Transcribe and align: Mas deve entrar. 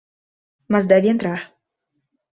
Mas 0.71 0.87
deve 0.87 1.09
entrar. 1.13 1.41